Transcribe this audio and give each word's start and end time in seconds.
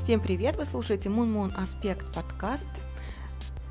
Всем 0.00 0.18
привет! 0.18 0.56
Вы 0.56 0.64
слушаете 0.64 1.10
Moon 1.10 1.30
Moon 1.30 1.54
Аспект 1.62 2.10
подкаст. 2.14 2.70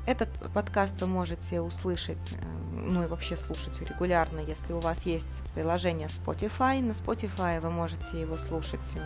Этот 0.06 0.28
подкаст 0.54 0.94
вы 1.00 1.08
можете 1.08 1.60
услышать, 1.60 2.34
э, 2.34 2.44
ну 2.72 3.02
и 3.02 3.08
вообще 3.08 3.36
слушать 3.36 3.80
регулярно, 3.80 4.38
если 4.38 4.72
у 4.72 4.78
вас 4.78 5.06
есть 5.06 5.42
приложение 5.54 6.06
Spotify. 6.06 6.80
На 6.80 6.92
Spotify 6.92 7.60
вы 7.60 7.72
можете 7.72 8.20
его 8.20 8.36
слушать 8.36 8.88
э, 8.94 9.00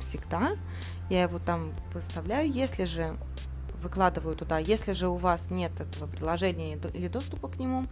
всегда. 0.00 0.52
Я 1.10 1.24
его 1.24 1.38
там 1.38 1.74
выставляю. 1.92 2.50
Если 2.50 2.84
же 2.84 3.14
выкладываю 3.82 4.34
туда. 4.34 4.58
Если 4.58 4.92
же 4.92 5.08
у 5.08 5.16
вас 5.16 5.50
нет 5.50 5.72
этого 5.78 6.08
приложения 6.08 6.76
или 6.94 7.08
доступа 7.08 7.48
к 7.48 7.58
нему, 7.58 7.86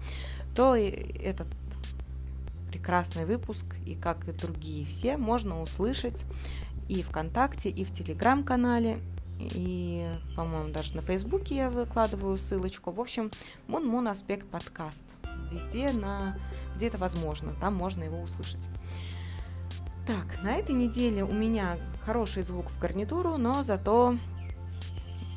то 0.54 0.74
этот 0.74 1.48
прекрасный 2.70 3.26
выпуск, 3.26 3.66
и 3.84 3.94
как 3.94 4.28
и 4.28 4.32
другие 4.32 4.86
все, 4.86 5.16
можно 5.16 5.60
услышать 5.60 6.24
и 6.90 7.02
ВКонтакте, 7.04 7.70
и 7.70 7.84
в 7.84 7.92
Телеграм-канале, 7.92 8.98
и, 9.38 10.12
по-моему, 10.34 10.72
даже 10.72 10.96
на 10.96 11.02
Фейсбуке 11.02 11.54
я 11.54 11.70
выкладываю 11.70 12.36
ссылочку. 12.36 12.90
В 12.90 13.00
общем, 13.00 13.30
Мун 13.68 13.86
Мун 13.86 14.08
Аспект 14.08 14.48
подкаст. 14.48 15.04
Везде, 15.52 15.92
на... 15.92 16.36
где 16.74 16.88
это 16.88 16.98
возможно, 16.98 17.54
там 17.60 17.76
можно 17.76 18.02
его 18.02 18.20
услышать. 18.20 18.68
Так, 20.04 20.42
на 20.42 20.52
этой 20.52 20.74
неделе 20.74 21.22
у 21.22 21.32
меня 21.32 21.78
хороший 22.04 22.42
звук 22.42 22.68
в 22.68 22.78
гарнитуру, 22.80 23.36
но 23.36 23.62
зато 23.62 24.16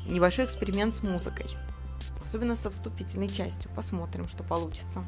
небольшой 0.08 0.46
эксперимент 0.46 0.96
с 0.96 1.04
музыкой. 1.04 1.46
Особенно 2.24 2.56
со 2.56 2.68
вступительной 2.68 3.28
частью. 3.28 3.70
Посмотрим, 3.76 4.26
что 4.26 4.42
получится. 4.42 5.04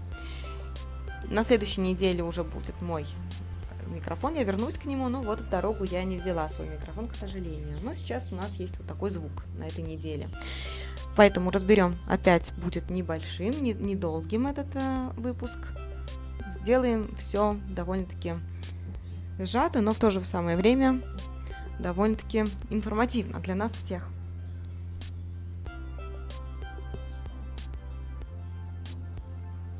На 1.28 1.44
следующей 1.44 1.80
неделе 1.80 2.22
уже 2.22 2.44
будет 2.44 2.80
мой 2.80 3.04
микрофон, 3.90 4.34
я 4.34 4.44
вернусь 4.44 4.78
к 4.78 4.84
нему, 4.84 5.08
но 5.08 5.22
вот 5.22 5.40
в 5.40 5.48
дорогу 5.48 5.84
я 5.84 6.04
не 6.04 6.16
взяла 6.16 6.48
свой 6.48 6.68
микрофон, 6.68 7.08
к 7.08 7.14
сожалению. 7.14 7.78
Но 7.82 7.94
сейчас 7.94 8.32
у 8.32 8.34
нас 8.34 8.56
есть 8.56 8.78
вот 8.78 8.86
такой 8.86 9.10
звук 9.10 9.44
на 9.58 9.64
этой 9.64 9.82
неделе. 9.82 10.28
Поэтому 11.16 11.50
разберем, 11.50 11.96
опять 12.06 12.52
будет 12.54 12.90
небольшим, 12.90 13.62
не, 13.62 13.72
недолгим 13.72 14.46
этот 14.46 14.68
э, 14.74 15.10
выпуск. 15.16 15.58
Сделаем 16.50 17.14
все 17.16 17.56
довольно-таки 17.70 18.34
сжато, 19.38 19.80
но 19.80 19.92
в 19.92 19.98
то 19.98 20.10
же 20.10 20.22
самое 20.24 20.56
время 20.56 21.00
довольно-таки 21.78 22.44
информативно 22.70 23.40
для 23.40 23.54
нас 23.54 23.72
всех. 23.72 24.10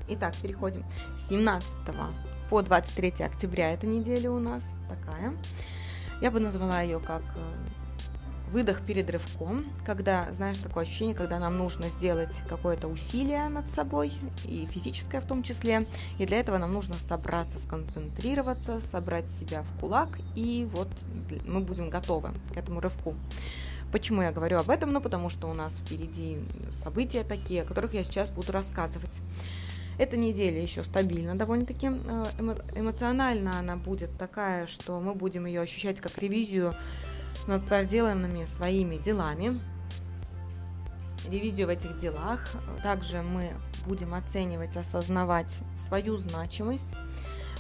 Итак, 0.09 0.35
переходим. 0.37 0.85
С 1.19 1.29
17 1.29 1.75
по 2.49 2.63
23 2.63 3.25
октября 3.25 3.73
эта 3.73 3.87
неделя 3.87 4.31
у 4.31 4.39
нас 4.39 4.73
такая. 4.89 5.35
Я 6.21 6.31
бы 6.31 6.39
назвала 6.39 6.81
ее 6.81 7.01
как 7.01 7.23
э, 7.23 8.51
выдох 8.53 8.83
перед 8.83 9.11
рывком, 9.11 9.65
когда, 9.85 10.33
знаешь, 10.33 10.59
такое 10.59 10.85
ощущение, 10.85 11.15
когда 11.15 11.41
нам 11.41 11.59
нужно 11.59 11.91
сделать 11.91 12.41
какое-то 12.49 12.87
усилие 12.87 13.49
над 13.49 13.69
собой, 13.71 14.13
и 14.45 14.67
физическое 14.71 15.21
в 15.21 15.27
том 15.27 15.43
числе, 15.43 15.87
и 16.19 16.27
для 16.27 16.39
этого 16.39 16.57
нам 16.59 16.73
нужно 16.73 16.95
собраться, 16.95 17.59
сконцентрироваться, 17.59 18.81
собрать 18.81 19.31
себя 19.31 19.63
в 19.63 19.81
кулак, 19.81 20.09
и 20.37 20.69
вот 20.73 20.89
мы 21.47 21.61
будем 21.61 21.91
готовы 21.91 22.31
к 22.55 22.57
этому 22.57 22.81
рывку. 22.81 23.15
Почему 23.93 24.23
я 24.23 24.33
говорю 24.33 24.59
об 24.59 24.71
этом? 24.71 24.93
Ну, 24.93 25.01
потому 25.01 25.31
что 25.31 25.49
у 25.49 25.53
нас 25.53 25.79
впереди 25.79 26.39
события 26.71 27.25
такие, 27.25 27.63
о 27.63 27.65
которых 27.65 27.95
я 27.95 28.05
сейчас 28.05 28.31
буду 28.31 28.53
рассказывать. 28.53 29.21
Эта 29.99 30.17
неделя 30.19 30.61
еще 30.61 30.85
стабильна 30.85 31.37
довольно-таки. 31.37 31.87
Э, 31.87 32.25
эмо 32.39 32.57
эмоционально 32.75 33.59
она 33.59 33.77
будет 33.77 34.17
такая, 34.19 34.67
что 34.67 35.01
мы 35.01 35.15
будем 35.15 35.47
ее 35.47 35.63
ощущать 35.63 36.01
как 36.01 36.19
ревизию 36.19 36.75
над 37.47 37.67
проделанными 37.67 38.45
своими 38.45 38.97
делами. 38.97 39.59
Ревизию 41.29 41.69
в 41.69 41.71
этих 41.71 41.99
делах. 41.99 42.41
Также 42.83 43.23
мы 43.23 43.53
будем 43.87 44.15
оценивать, 44.15 44.77
осознавать 44.77 45.61
свою 45.77 46.19
значимость. 46.19 46.95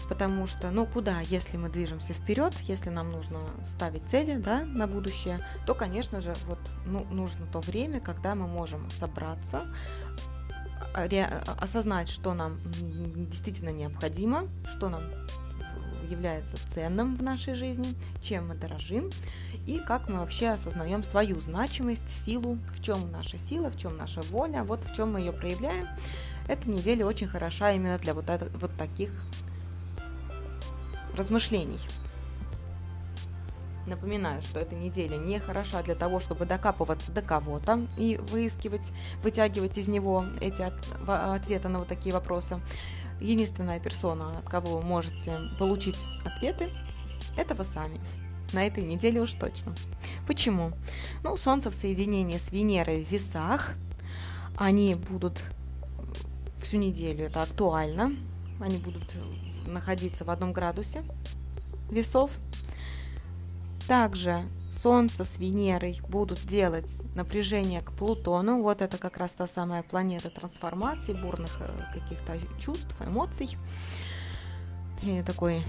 Потому 0.08 0.46
что, 0.46 0.70
ну 0.70 0.86
куда, 0.86 1.20
если 1.20 1.56
мы 1.56 1.68
движемся 1.68 2.12
вперед, 2.12 2.54
если 2.62 2.90
нам 2.90 3.10
нужно 3.10 3.40
ставить 3.64 4.08
цели 4.08 4.36
да, 4.36 4.64
на 4.64 4.86
будущее, 4.86 5.44
то, 5.66 5.74
конечно 5.74 6.20
же, 6.20 6.32
вот, 6.46 6.60
ну, 6.84 7.04
нужно 7.10 7.46
то 7.46 7.60
время, 7.60 8.00
когда 8.00 8.36
мы 8.36 8.46
можем 8.46 8.88
собраться, 8.90 9.62
осознать, 11.60 12.08
что 12.08 12.34
нам 12.34 12.58
действительно 13.30 13.70
необходимо, 13.70 14.48
что 14.70 14.88
нам 14.88 15.02
является 16.10 16.56
ценным 16.68 17.16
в 17.16 17.22
нашей 17.22 17.54
жизни, 17.54 17.94
чем 18.22 18.48
мы 18.48 18.54
дорожим 18.54 19.10
и 19.66 19.80
как 19.80 20.08
мы 20.08 20.20
вообще 20.20 20.50
осознаем 20.50 21.02
свою 21.02 21.40
значимость, 21.40 22.08
силу, 22.08 22.58
в 22.74 22.82
чем 22.82 23.10
наша 23.10 23.36
сила, 23.36 23.70
в 23.70 23.76
чем 23.76 23.96
наша 23.96 24.22
воля, 24.30 24.62
вот 24.62 24.84
в 24.84 24.94
чем 24.94 25.12
мы 25.12 25.20
ее 25.20 25.32
проявляем. 25.32 25.88
Эта 26.48 26.70
неделя 26.70 27.04
очень 27.04 27.26
хороша 27.26 27.72
именно 27.72 27.98
для 27.98 28.14
вот, 28.14 28.30
это, 28.30 28.48
вот 28.60 28.70
таких 28.78 29.10
размышлений. 31.16 31.78
Напоминаю, 33.86 34.42
что 34.42 34.58
эта 34.58 34.74
неделя 34.74 35.16
не 35.16 35.38
хороша 35.38 35.82
для 35.82 35.94
того, 35.94 36.18
чтобы 36.18 36.44
докапываться 36.44 37.12
до 37.12 37.22
кого-то 37.22 37.86
и 37.96 38.18
выискивать, 38.30 38.92
вытягивать 39.22 39.78
из 39.78 39.86
него 39.86 40.24
эти 40.40 40.62
от, 40.62 40.74
ответы 41.06 41.68
на 41.68 41.78
вот 41.78 41.88
такие 41.88 42.12
вопросы. 42.12 42.60
Единственная 43.20 43.78
персона, 43.78 44.38
от 44.38 44.48
кого 44.48 44.78
вы 44.78 44.82
можете 44.82 45.38
получить 45.58 46.04
ответы, 46.24 46.68
это 47.36 47.54
вы 47.54 47.62
сами. 47.62 48.00
На 48.52 48.66
этой 48.66 48.82
неделе 48.82 49.20
уж 49.20 49.32
точно. 49.32 49.72
Почему? 50.26 50.72
Ну, 51.22 51.36
Солнце 51.36 51.70
в 51.70 51.74
соединении 51.74 52.38
с 52.38 52.50
Венерой 52.50 53.04
в 53.04 53.10
весах. 53.10 53.74
Они 54.56 54.94
будут 54.94 55.40
всю 56.60 56.78
неделю, 56.78 57.26
это 57.26 57.42
актуально. 57.42 58.12
Они 58.60 58.78
будут 58.78 59.14
находиться 59.66 60.24
в 60.24 60.30
одном 60.30 60.52
градусе 60.52 61.04
весов. 61.90 62.32
Также 63.88 64.44
Солнце 64.68 65.24
с 65.24 65.38
Венерой 65.38 66.00
будут 66.08 66.40
делать 66.40 67.02
напряжение 67.14 67.82
к 67.82 67.92
Плутону. 67.92 68.60
Вот 68.62 68.82
это 68.82 68.98
как 68.98 69.16
раз 69.16 69.32
та 69.32 69.46
самая 69.46 69.84
планета 69.84 70.28
трансформации, 70.28 71.12
бурных 71.12 71.56
э, 71.60 71.68
каких-то 71.94 72.36
чувств, 72.58 72.96
эмоций. 73.00 73.56
И 75.02 75.22
такой, 75.22 75.62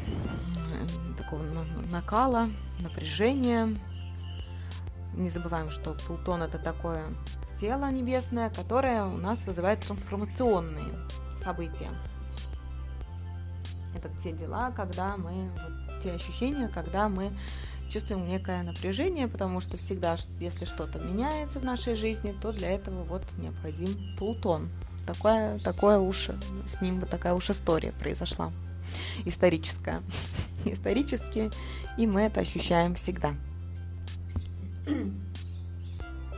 такого 1.15 1.43
накала, 1.91 2.49
напряжения. 2.79 3.77
Не 5.13 5.29
забываем, 5.29 5.69
что 5.69 5.93
Плутон 6.07 6.41
это 6.41 6.57
такое 6.57 7.03
тело 7.55 7.91
небесное, 7.91 8.49
которое 8.49 9.03
у 9.03 9.17
нас 9.17 9.45
вызывает 9.45 9.81
трансформационные 9.81 11.07
события. 11.43 11.91
Это 13.95 14.09
те 14.17 14.31
дела, 14.31 14.71
когда 14.71 15.17
мы, 15.17 15.49
вот, 15.51 16.01
те 16.03 16.13
ощущения, 16.13 16.67
когда 16.67 17.09
мы 17.09 17.31
чувствуем 17.91 18.27
некое 18.27 18.63
напряжение, 18.63 19.27
потому 19.27 19.61
что 19.61 19.77
всегда, 19.77 20.17
если 20.39 20.65
что-то 20.65 20.99
меняется 20.99 21.59
в 21.59 21.63
нашей 21.63 21.95
жизни, 21.95 22.35
то 22.41 22.51
для 22.51 22.69
этого 22.69 23.03
вот 23.03 23.23
необходим 23.37 24.15
Плутон. 24.17 24.69
Такое, 25.05 25.57
такое 25.59 25.99
уж, 25.99 26.29
с 26.67 26.81
ним 26.81 26.99
вот 26.99 27.09
такая 27.09 27.33
уж 27.33 27.49
история 27.49 27.93
произошла, 27.93 28.51
историческая. 29.25 30.01
Исторически, 30.65 31.49
и 31.97 32.07
мы 32.07 32.21
это 32.23 32.41
ощущаем 32.41 32.95
всегда. 32.95 33.35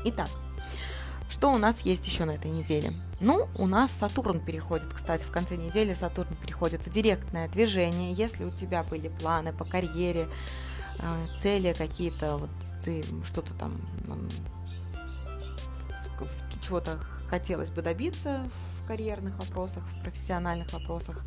Итак, 0.05 0.29
что 1.29 1.51
у 1.51 1.57
нас 1.57 1.81
есть 1.81 2.05
еще 2.05 2.25
на 2.25 2.31
этой 2.31 2.51
неделе? 2.51 2.93
Ну, 3.19 3.47
у 3.55 3.65
нас 3.65 3.91
Сатурн 3.91 4.39
переходит, 4.39 4.93
кстати, 4.93 5.23
в 5.23 5.31
конце 5.31 5.57
недели 5.57 5.93
Сатурн 5.93 6.35
переходит 6.35 6.85
в 6.85 6.89
директное 6.89 7.47
движение. 7.47 8.13
Если 8.13 8.43
у 8.43 8.51
тебя 8.51 8.83
были 8.83 9.09
планы 9.09 9.51
по 9.51 9.65
карьере, 9.65 10.27
цели 11.37 11.73
какие-то, 11.73 12.37
вот 12.37 12.49
ты 12.83 13.03
что-то 13.25 13.53
там 13.53 13.73
чего-то 16.61 16.99
хотелось 17.29 17.71
бы 17.71 17.81
добиться 17.81 18.41
в 18.83 18.87
карьерных 18.87 19.37
вопросах, 19.39 19.83
в 19.83 20.03
профессиональных 20.03 20.71
вопросах, 20.73 21.23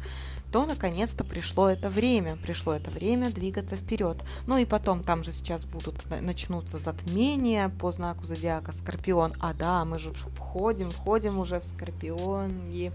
то 0.52 0.66
наконец-то 0.66 1.24
пришло 1.24 1.69
это 1.69 1.88
время, 1.88 2.36
пришло 2.36 2.74
это 2.74 2.90
время 2.90 3.30
двигаться 3.30 3.76
вперед. 3.76 4.22
Ну 4.46 4.58
и 4.58 4.64
потом 4.64 5.02
там 5.02 5.24
же 5.24 5.32
сейчас 5.32 5.64
будут 5.64 6.04
начнутся 6.20 6.78
затмения 6.78 7.69
по 7.69 7.90
знаку 7.90 8.24
зодиака 8.24 8.72
Скорпион. 8.72 9.32
А 9.40 9.54
да, 9.54 9.84
мы 9.84 9.98
же 9.98 10.12
входим, 10.12 10.90
входим 10.90 11.38
уже 11.38 11.58
в 11.58 11.64
Скорпион 11.64 12.70
и 12.70 12.92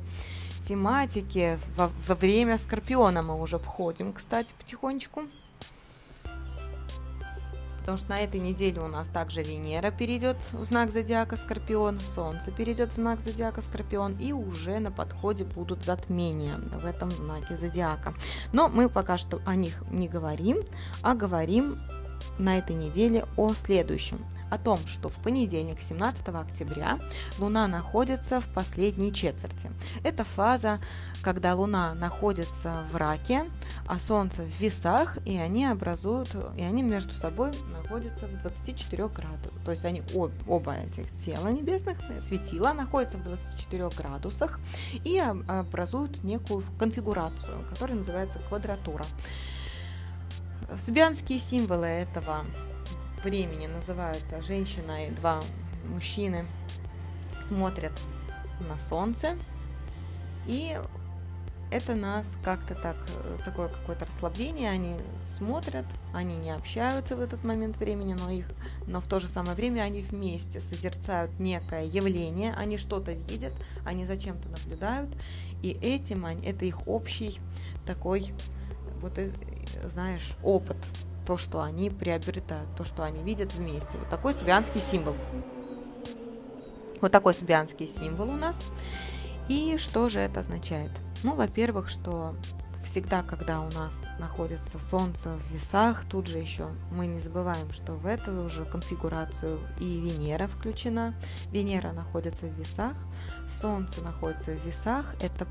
тематики. 0.63 1.59
Во, 1.75 1.89
во 2.07 2.15
время 2.15 2.57
Скорпиона 2.57 3.21
мы 3.21 3.41
уже 3.41 3.57
входим, 3.57 4.13
кстати, 4.13 4.53
потихонечку 4.57 5.23
потому 7.87 7.99
что 7.99 8.09
на 8.09 8.19
этой 8.19 8.41
неделе 8.41 8.81
у 8.81 8.87
нас 8.87 9.07
также 9.07 9.43
Венера 9.43 9.91
перейдет 9.91 10.35
в 10.51 10.61
знак 10.65 10.91
зодиака 10.91 11.37
Скорпион, 11.37 12.01
Солнце 12.01 12.51
перейдет 12.51 12.91
в 12.91 12.95
знак 12.95 13.21
зодиака 13.23 13.61
Скорпион, 13.61 14.17
и 14.19 14.33
уже 14.33 14.79
на 14.79 14.91
подходе 14.91 15.45
будут 15.45 15.85
затмения 15.85 16.57
в 16.57 16.85
этом 16.85 17.09
знаке 17.11 17.55
зодиака. 17.55 18.13
Но 18.51 18.67
мы 18.67 18.89
пока 18.89 19.17
что 19.17 19.39
о 19.45 19.55
них 19.55 19.81
не 19.89 20.09
говорим, 20.09 20.57
а 21.01 21.15
говорим 21.15 21.79
на 22.37 22.57
этой 22.57 22.75
неделе 22.75 23.25
о 23.35 23.53
следующем 23.53 24.25
о 24.49 24.57
том, 24.57 24.79
что 24.87 25.09
в 25.09 25.15
понедельник, 25.15 25.81
17 25.81 26.27
октября, 26.29 26.99
Луна 27.39 27.67
находится 27.67 28.39
в 28.39 28.47
последней 28.47 29.13
четверти. 29.13 29.71
Это 30.03 30.23
фаза, 30.23 30.79
когда 31.21 31.55
Луна 31.55 31.93
находится 31.93 32.83
в 32.91 32.95
раке, 32.95 33.45
а 33.87 33.99
Солнце 33.99 34.43
в 34.43 34.61
весах, 34.61 35.17
и 35.25 35.37
они 35.37 35.65
образуют, 35.65 36.35
и 36.55 36.61
они 36.61 36.83
между 36.83 37.13
собой 37.13 37.51
находятся 37.71 38.27
в 38.27 38.41
24 38.41 39.07
градусах. 39.09 39.53
То 39.65 39.71
есть 39.71 39.85
они 39.85 40.01
об, 40.15 40.31
оба 40.47 40.75
этих 40.75 41.05
тела 41.17 41.49
небесных, 41.49 41.97
светила 42.21 42.73
находятся 42.73 43.17
в 43.17 43.23
24 43.23 43.89
градусах 43.89 44.59
и 45.03 45.19
образуют 45.19 46.23
некую 46.23 46.63
конфигурацию, 46.79 47.65
которая 47.69 47.97
называется 47.97 48.39
квадратура. 48.47 49.05
Субианские 50.75 51.39
символы 51.39 51.85
этого 51.85 52.45
времени 53.23 53.67
называются 53.67 54.41
женщина 54.41 55.07
и 55.07 55.11
два 55.11 55.41
мужчины 55.85 56.45
смотрят 57.41 57.93
на 58.67 58.77
солнце 58.77 59.37
и 60.45 60.77
это 61.71 61.95
нас 61.95 62.37
как-то 62.43 62.75
так, 62.75 62.95
такое 63.43 63.67
какое-то 63.67 64.05
расслабление, 64.05 64.69
они 64.69 64.95
смотрят, 65.25 65.85
они 66.13 66.35
не 66.35 66.51
общаются 66.51 67.15
в 67.15 67.21
этот 67.21 67.43
момент 67.43 67.77
времени, 67.77 68.13
но 68.13 68.29
их, 68.29 68.47
но 68.85 69.01
в 69.01 69.07
то 69.07 69.19
же 69.19 69.27
самое 69.27 69.55
время 69.55 69.81
они 69.81 70.01
вместе 70.01 70.61
созерцают 70.61 71.39
некое 71.39 71.85
явление, 71.85 72.53
они 72.53 72.77
что-то 72.77 73.11
видят, 73.11 73.53
они 73.85 74.05
зачем-то 74.05 74.47
наблюдают, 74.47 75.09
и 75.61 75.71
этим 75.71 76.25
они, 76.25 76.45
это 76.47 76.63
их 76.63 76.87
общий 76.87 77.39
такой, 77.85 78.33
вот, 79.01 79.17
э, 79.17 79.31
знаешь, 79.85 80.35
опыт, 80.43 80.77
то, 81.25 81.37
что 81.37 81.61
они 81.61 81.89
приобретают, 81.89 82.73
то, 82.75 82.83
что 82.83 83.03
они 83.03 83.21
видят 83.21 83.53
вместе. 83.53 83.97
Вот 83.97 84.09
такой 84.09 84.33
сбианский 84.33 84.79
символ. 84.79 85.15
Вот 87.01 87.11
такой 87.11 87.33
сбианский 87.33 87.87
символ 87.87 88.29
у 88.29 88.37
нас. 88.37 88.63
И 89.49 89.77
что 89.77 90.09
же 90.09 90.19
это 90.19 90.39
означает? 90.39 90.91
Ну, 91.23 91.35
во-первых, 91.35 91.89
что 91.89 92.35
всегда, 92.83 93.23
когда 93.23 93.59
у 93.59 93.69
нас 93.71 93.99
находится 94.19 94.79
Солнце 94.79 95.29
в 95.29 95.53
весах, 95.53 96.05
тут 96.05 96.27
же 96.27 96.37
еще 96.37 96.67
мы 96.91 97.07
не 97.07 97.19
забываем, 97.19 97.71
что 97.73 97.93
в 97.93 98.05
эту 98.05 98.43
уже 98.43 98.65
конфигурацию 98.65 99.59
и 99.79 99.99
Венера 99.99 100.47
включена. 100.47 101.13
Венера 101.51 101.91
находится 101.91 102.47
в 102.47 102.53
весах, 102.57 102.95
Солнце 103.49 104.01
находится 104.01 104.51
в 104.51 104.65
весах. 104.65 105.15
Это 105.21 105.45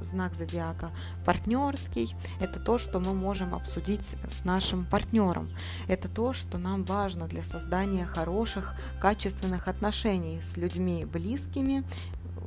знак 0.00 0.34
зодиака 0.34 0.90
партнерский, 1.24 2.14
это 2.40 2.60
то, 2.60 2.78
что 2.78 3.00
мы 3.00 3.14
можем 3.14 3.54
обсудить 3.54 4.16
с 4.28 4.44
нашим 4.44 4.84
партнером. 4.86 5.50
Это 5.88 6.08
то, 6.08 6.32
что 6.32 6.58
нам 6.58 6.84
важно 6.84 7.26
для 7.26 7.42
создания 7.42 8.06
хороших, 8.06 8.74
качественных 9.00 9.68
отношений 9.68 10.40
с 10.42 10.56
людьми 10.56 11.04
близкими, 11.04 11.84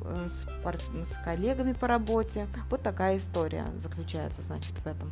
э, 0.04 0.28
с, 0.28 0.46
пар- 0.62 0.80
с 1.02 1.12
коллегами 1.24 1.72
по 1.72 1.86
работе. 1.86 2.46
Вот 2.70 2.82
такая 2.82 3.18
история 3.18 3.66
заключается, 3.78 4.42
значит, 4.42 4.72
в 4.78 4.86
этом 4.86 5.10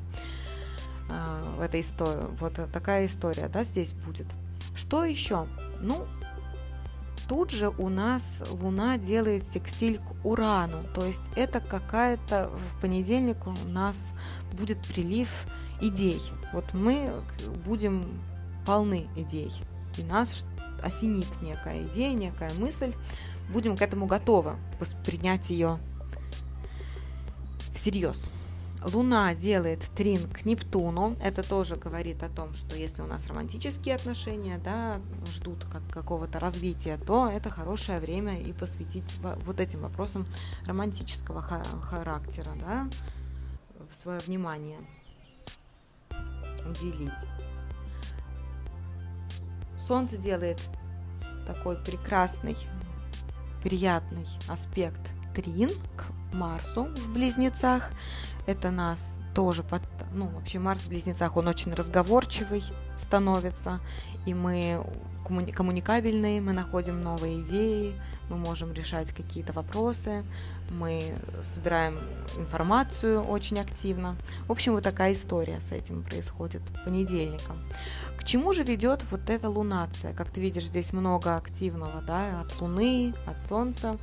э, 1.08 1.54
в 1.58 1.60
этой 1.60 1.80
истории. 1.80 2.26
Вот 2.38 2.54
такая 2.72 3.06
история, 3.06 3.48
да, 3.48 3.64
здесь 3.64 3.92
будет. 3.92 4.26
Что 4.74 5.04
еще? 5.04 5.46
Ну, 5.80 6.06
тут 7.30 7.52
же 7.52 7.68
у 7.78 7.88
нас 7.88 8.42
Луна 8.60 8.98
делает 8.98 9.44
секстиль 9.46 9.98
к 9.98 10.26
Урану, 10.26 10.82
то 10.96 11.06
есть 11.06 11.22
это 11.36 11.60
какая-то 11.60 12.50
в 12.50 12.80
понедельник 12.80 13.46
у 13.46 13.68
нас 13.68 14.14
будет 14.58 14.82
прилив 14.82 15.46
идей. 15.80 16.20
Вот 16.52 16.74
мы 16.74 17.12
будем 17.64 18.20
полны 18.66 19.06
идей, 19.14 19.52
и 19.96 20.02
нас 20.02 20.44
осенит 20.82 21.28
некая 21.40 21.86
идея, 21.86 22.14
некая 22.14 22.50
мысль, 22.58 22.92
будем 23.52 23.76
к 23.76 23.82
этому 23.82 24.06
готовы 24.06 24.56
воспринять 24.80 25.50
ее 25.50 25.78
всерьез. 27.76 28.28
Луна 28.82 29.34
делает 29.34 29.80
трин 29.94 30.28
к 30.30 30.44
Нептуну. 30.44 31.16
Это 31.22 31.42
тоже 31.46 31.76
говорит 31.76 32.22
о 32.22 32.28
том, 32.28 32.54
что 32.54 32.76
если 32.76 33.02
у 33.02 33.06
нас 33.06 33.26
романтические 33.26 33.94
отношения, 33.94 34.58
да, 34.58 35.00
ждут 35.30 35.64
как 35.70 35.86
какого-то 35.90 36.40
развития, 36.40 36.96
то 36.96 37.28
это 37.28 37.50
хорошее 37.50 38.00
время 38.00 38.40
и 38.40 38.52
посвятить 38.52 39.16
вот 39.44 39.60
этим 39.60 39.80
вопросам 39.80 40.26
романтического 40.66 41.42
характера, 41.42 42.52
да, 42.60 42.88
свое 43.92 44.18
внимание 44.20 44.78
уделить. 46.66 47.26
Солнце 49.78 50.16
делает 50.16 50.60
такой 51.46 51.76
прекрасный, 51.76 52.56
приятный 53.62 54.26
аспект 54.48 55.00
трин 55.34 55.70
к 55.96 56.04
Марсу 56.32 56.84
в 56.84 57.12
Близнецах. 57.12 57.90
Это 58.46 58.70
нас 58.70 59.18
тоже 59.34 59.62
под... 59.62 59.82
Ну, 60.12 60.26
вообще 60.26 60.58
Марс 60.58 60.82
в 60.82 60.88
Близнецах, 60.88 61.36
он 61.36 61.48
очень 61.48 61.72
разговорчивый 61.72 62.62
становится, 62.96 63.80
и 64.26 64.34
мы 64.34 64.84
коммуни... 65.24 65.52
коммуникабельные, 65.52 66.40
мы 66.40 66.52
находим 66.52 67.02
новые 67.02 67.42
идеи, 67.42 67.94
мы 68.28 68.36
можем 68.36 68.72
решать 68.72 69.12
какие-то 69.12 69.52
вопросы, 69.52 70.24
мы 70.70 71.14
собираем 71.42 71.98
информацию 72.36 73.22
очень 73.22 73.60
активно. 73.60 74.16
В 74.48 74.52
общем, 74.52 74.72
вот 74.72 74.82
такая 74.82 75.12
история 75.12 75.60
с 75.60 75.70
этим 75.70 76.02
происходит 76.02 76.62
понедельником. 76.84 77.58
К 78.16 78.24
чему 78.24 78.52
же 78.52 78.64
ведет 78.64 79.04
вот 79.10 79.30
эта 79.30 79.48
лунация? 79.48 80.12
Как 80.12 80.30
ты 80.30 80.40
видишь, 80.40 80.66
здесь 80.66 80.92
много 80.92 81.36
активного, 81.36 82.02
да, 82.02 82.40
от 82.40 82.60
Луны, 82.60 83.14
от 83.26 83.40
Солнца. 83.40 83.96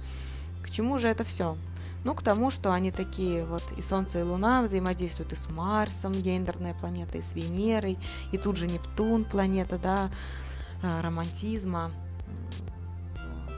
К 0.63 0.69
чему 0.69 0.97
же 0.99 1.07
это 1.07 1.23
все? 1.23 1.57
Ну, 2.03 2.13
к 2.13 2.21
тому, 2.21 2.51
что 2.51 2.71
они 2.71 2.91
такие 2.91 3.45
вот 3.45 3.63
и 3.75 3.81
Солнце, 3.81 4.19
и 4.19 4.23
Луна 4.23 4.61
взаимодействуют 4.61 5.33
и 5.33 5.35
с 5.35 5.49
Марсом, 5.49 6.13
гендерная 6.13 6.73
планета, 6.73 7.17
и 7.17 7.21
с 7.21 7.33
Венерой, 7.33 7.97
и 8.31 8.37
тут 8.37 8.55
же 8.55 8.67
Нептун, 8.67 9.25
планета, 9.25 9.77
да, 9.77 10.09
э, 10.83 11.01
романтизма, 11.01 11.91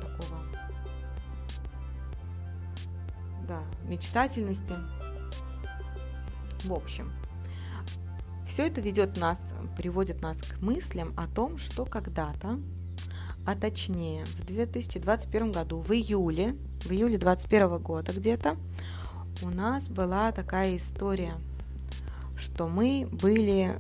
такого, 0.01 0.39
да, 3.47 3.62
мечтательности. 3.83 4.74
В 6.63 6.74
общем, 6.74 7.12
все 8.47 8.65
это 8.65 8.81
ведет 8.81 9.18
нас, 9.18 9.53
приводит 9.77 10.21
нас 10.21 10.42
к 10.42 10.62
мыслям 10.62 11.13
о 11.16 11.28
том, 11.28 11.57
что 11.57 11.85
когда-то, 11.85 12.59
а 13.45 13.56
точнее 13.56 14.25
в 14.25 14.45
2021 14.45 15.52
году, 15.52 15.80
в 15.80 15.92
июле 15.92 16.56
в 16.86 16.92
июле 16.92 17.18
21 17.18 17.78
года 17.80 18.12
где-то 18.12 18.57
у 19.42 19.50
нас 19.50 19.88
была 19.88 20.31
такая 20.31 20.78
история, 20.78 21.36
что 22.38 22.68
мы 22.68 23.07
были 23.12 23.80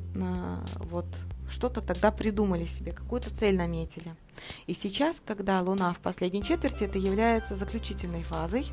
вот 0.91 1.07
что-то 1.49 1.81
тогда 1.81 2.11
придумали 2.11 2.65
себе, 2.65 2.91
какую-то 2.91 3.33
цель 3.35 3.57
наметили. 3.57 4.15
И 4.67 4.73
сейчас, 4.73 5.21
когда 5.25 5.61
Луна 5.61 5.93
в 5.93 5.99
последней 5.99 6.43
четверти, 6.43 6.83
это 6.83 6.97
является 6.97 7.55
заключительной 7.55 8.23
фазой 8.23 8.67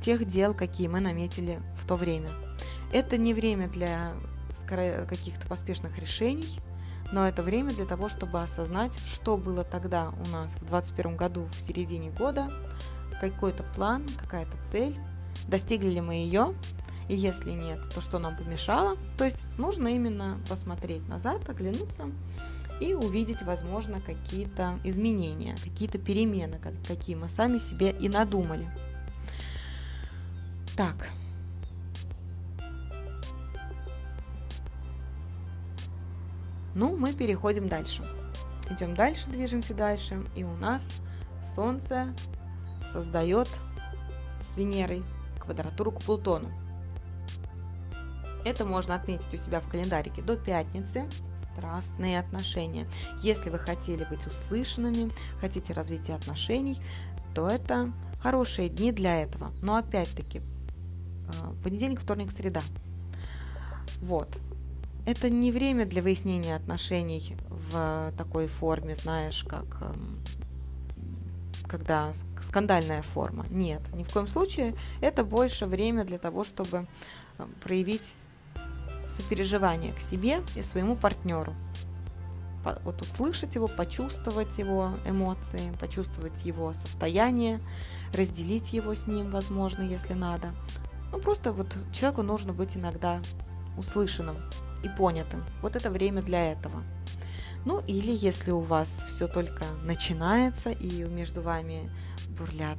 тех 0.00 0.24
дел, 0.24 0.54
какие 0.54 0.88
мы 0.88 1.00
наметили 1.00 1.60
в 1.80 1.86
то 1.86 1.96
время. 1.96 2.30
Это 2.92 3.16
не 3.18 3.34
время 3.34 3.68
для 3.68 4.14
каких-то 5.08 5.46
поспешных 5.46 5.98
решений, 5.98 6.58
но 7.12 7.28
это 7.28 7.42
время 7.42 7.72
для 7.72 7.84
того, 7.84 8.08
чтобы 8.08 8.42
осознать, 8.42 8.98
что 9.06 9.36
было 9.36 9.64
тогда 9.64 10.10
у 10.10 10.28
нас 10.30 10.54
в 10.54 10.66
2021 10.66 11.16
году 11.16 11.48
в 11.56 11.60
середине 11.60 12.10
года, 12.10 12.50
какой-то 13.30 13.62
план, 13.62 14.06
какая-то 14.18 14.56
цель, 14.64 14.96
достигли 15.48 15.90
ли 15.90 16.00
мы 16.00 16.14
ее, 16.14 16.54
и 17.08 17.14
если 17.14 17.50
нет, 17.50 17.80
то 17.94 18.00
что 18.00 18.18
нам 18.18 18.36
помешало. 18.36 18.96
То 19.18 19.24
есть 19.24 19.42
нужно 19.58 19.88
именно 19.88 20.40
посмотреть 20.48 21.06
назад, 21.08 21.48
оглянуться 21.48 22.06
и 22.80 22.94
увидеть, 22.94 23.42
возможно, 23.42 24.00
какие-то 24.00 24.78
изменения, 24.82 25.54
какие-то 25.62 25.98
перемены, 25.98 26.58
какие 26.86 27.16
мы 27.16 27.28
сами 27.28 27.58
себе 27.58 27.90
и 27.90 28.08
надумали. 28.08 28.68
Так. 30.76 31.10
Ну, 36.74 36.96
мы 36.96 37.12
переходим 37.12 37.68
дальше. 37.68 38.02
Идем 38.70 38.94
дальше, 38.94 39.28
движемся 39.28 39.74
дальше, 39.74 40.24
и 40.34 40.44
у 40.44 40.56
нас 40.56 40.94
Солнце 41.44 42.14
создает 42.84 43.48
с 44.40 44.56
Венерой 44.56 45.02
квадратуру 45.38 45.92
к 45.92 46.00
Плутону. 46.00 46.50
Это 48.44 48.64
можно 48.64 48.94
отметить 48.94 49.32
у 49.32 49.36
себя 49.36 49.60
в 49.60 49.68
календарике 49.68 50.22
до 50.22 50.36
пятницы. 50.36 51.08
Страстные 51.52 52.18
отношения. 52.18 52.88
Если 53.20 53.50
вы 53.50 53.58
хотели 53.58 54.04
быть 54.04 54.26
услышанными, 54.26 55.12
хотите 55.40 55.72
развития 55.74 56.14
отношений, 56.14 56.78
то 57.34 57.48
это 57.48 57.92
хорошие 58.22 58.68
дни 58.68 58.90
для 58.90 59.22
этого. 59.22 59.52
Но 59.62 59.76
опять-таки, 59.76 60.40
а, 61.28 61.54
понедельник, 61.62 62.00
вторник, 62.00 62.30
среда. 62.32 62.62
Вот. 64.00 64.38
это 65.06 65.30
не 65.30 65.52
время 65.52 65.84
для 65.84 66.02
выяснения 66.02 66.54
отношений 66.56 67.36
в 67.48 68.12
такой 68.16 68.46
форме, 68.46 68.94
знаешь, 68.94 69.44
как 69.44 69.82
эм, 69.82 70.18
когда 71.66 72.12
скандальная 72.40 73.02
форма. 73.02 73.46
Нет, 73.50 73.82
ни 73.94 74.04
в 74.04 74.12
коем 74.12 74.26
случае. 74.26 74.74
Это 75.00 75.24
больше 75.24 75.66
время 75.66 76.04
для 76.04 76.18
того, 76.18 76.44
чтобы 76.44 76.86
э, 77.38 77.46
проявить 77.62 78.16
сопереживание 79.08 79.92
к 79.92 80.00
себе 80.00 80.42
и 80.56 80.62
своему 80.62 80.96
партнеру. 80.96 81.54
Вот 82.84 83.02
услышать 83.02 83.56
его, 83.56 83.66
почувствовать 83.66 84.56
его 84.58 84.92
эмоции, 85.04 85.72
почувствовать 85.80 86.44
его 86.44 86.72
состояние, 86.72 87.60
разделить 88.14 88.72
его 88.72 88.94
с 88.94 89.08
ним, 89.08 89.30
возможно, 89.30 89.82
если 89.82 90.12
надо. 90.12 90.54
Ну, 91.10 91.18
просто 91.18 91.52
вот 91.52 91.76
человеку 91.92 92.22
нужно 92.22 92.52
быть 92.52 92.76
иногда 92.76 93.20
услышанным 93.76 94.36
и 94.84 94.88
понятым. 94.88 95.44
Вот 95.60 95.74
это 95.74 95.90
время 95.90 96.22
для 96.22 96.52
этого. 96.52 96.84
Ну 97.64 97.80
или 97.86 98.10
если 98.10 98.50
у 98.50 98.60
вас 98.60 99.04
все 99.06 99.28
только 99.28 99.64
начинается 99.84 100.70
и 100.70 101.04
между 101.04 101.42
вами 101.42 101.90
бурлят 102.36 102.78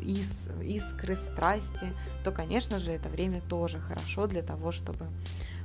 ис 0.00 0.48
искры 0.62 1.16
страсти, 1.16 1.92
то, 2.24 2.32
конечно 2.32 2.78
же, 2.78 2.92
это 2.92 3.08
время 3.08 3.40
тоже 3.42 3.78
хорошо 3.78 4.26
для 4.26 4.42
того, 4.42 4.72
чтобы 4.72 5.06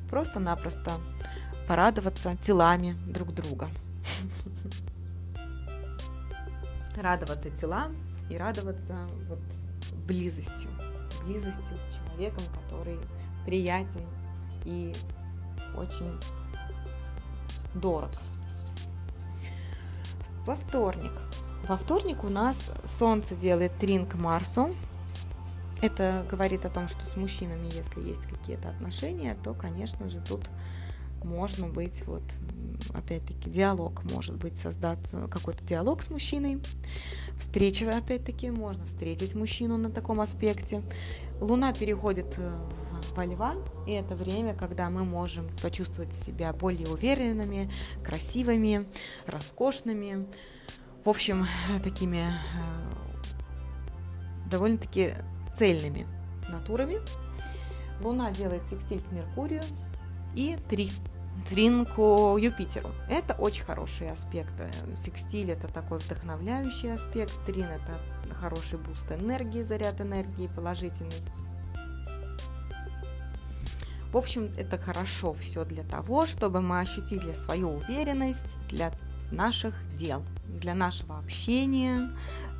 просто-напросто 0.09 0.91
порадоваться 1.67 2.35
телами 2.37 2.97
друг 3.07 3.33
друга. 3.33 3.69
Радоваться 6.95 7.49
телам 7.51 7.95
и 8.29 8.37
радоваться 8.37 9.07
вот 9.29 9.39
близостью, 10.07 10.69
близостью 11.25 11.77
с 11.77 11.95
человеком, 11.95 12.43
который 12.63 12.97
приятен 13.45 14.05
и 14.65 14.93
очень 15.75 16.19
дорог. 17.75 18.11
Во 20.47 20.55
вторник. 20.55 21.11
Во 21.67 21.75
вторник 21.75 22.23
у 22.23 22.29
нас 22.29 22.71
Солнце 22.85 23.35
делает 23.35 23.77
трин 23.79 24.05
к 24.05 24.15
Марсу. 24.15 24.73
Это 25.81 26.25
говорит 26.31 26.63
о 26.65 26.69
том, 26.69 26.87
что 26.87 27.05
с 27.05 27.17
мужчинами, 27.17 27.65
если 27.65 27.99
есть 27.99 28.21
какие-то 28.21 28.69
отношения, 28.69 29.35
то, 29.43 29.53
конечно 29.53 30.09
же, 30.09 30.21
тут 30.21 30.49
можно 31.21 31.67
быть, 31.67 32.01
вот, 32.07 32.23
опять-таки, 32.93 33.49
диалог 33.49 34.09
может 34.09 34.37
быть, 34.37 34.57
создаться 34.57 35.27
какой-то 35.27 35.65
диалог 35.65 36.01
с 36.01 36.09
мужчиной. 36.09 36.61
Встреча, 37.37 37.97
опять-таки, 37.97 38.49
можно 38.49 38.85
встретить 38.85 39.35
мужчину 39.35 39.75
на 39.75 39.91
таком 39.91 40.21
аспекте. 40.21 40.81
Луна 41.41 41.73
переходит 41.73 42.35
э, 42.37 42.57
во 43.17 43.25
льва, 43.25 43.55
и 43.87 43.91
это 43.93 44.15
время, 44.15 44.53
когда 44.53 44.89
мы 44.91 45.03
можем 45.03 45.49
почувствовать 45.63 46.13
себя 46.13 46.53
более 46.53 46.87
уверенными, 46.87 47.69
красивыми, 48.03 48.85
роскошными, 49.25 50.27
в 51.03 51.09
общем, 51.09 51.47
такими 51.83 52.27
э, 52.27 52.29
довольно-таки 54.51 55.15
цельными 55.55 56.05
натурами. 56.47 56.97
Луна 58.01 58.29
делает 58.29 58.61
секстиль 58.69 59.01
к 59.01 59.11
Меркурию 59.11 59.63
и 60.35 60.55
три 60.69 60.91
тринку 61.49 62.37
Юпитеру. 62.37 62.89
Это 63.09 63.33
очень 63.33 63.63
хороший 63.63 64.11
аспект. 64.11 64.53
Секстиль 64.95 65.49
это 65.51 65.67
такой 65.67 65.97
вдохновляющий 65.99 66.93
аспект, 66.93 67.33
трин 67.45 67.65
это 67.65 67.97
хороший 68.39 68.77
буст 68.77 69.11
энергии, 69.11 69.63
заряд 69.63 70.01
энергии 70.01 70.47
положительный. 70.55 71.23
В 74.11 74.17
общем, 74.17 74.51
это 74.57 74.77
хорошо 74.77 75.33
все 75.33 75.65
для 75.65 75.83
того, 75.83 76.25
чтобы 76.25 76.61
мы 76.61 76.79
ощутили 76.79 77.33
свою 77.33 77.69
уверенность 77.69 78.43
для 78.69 78.91
наших 79.31 79.73
дел, 79.97 80.23
для 80.47 80.73
нашего 80.73 81.17
общения. 81.17 82.09